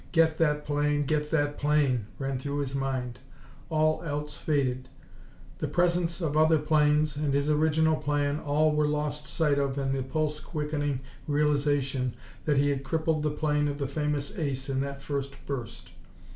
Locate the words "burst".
15.45-15.91